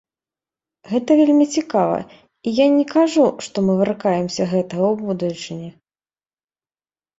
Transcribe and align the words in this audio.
Гэта 0.91 1.11
вельмі 1.19 1.45
цікава, 1.57 1.99
і 2.05 2.49
я 2.61 2.67
не 2.79 2.85
кажу, 2.95 3.27
што 3.49 3.57
мы 3.69 3.77
выракаемся 3.83 4.51
гэтага 4.57 4.85
ў 4.93 5.05
будучыні. 5.05 5.69